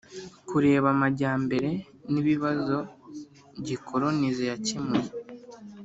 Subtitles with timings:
[0.47, 1.69] -kureba amajyambere
[2.11, 2.77] n'ibibazo
[3.65, 5.09] gikolonize yakemuye